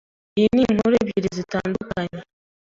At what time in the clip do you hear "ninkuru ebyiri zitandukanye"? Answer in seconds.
0.55-2.21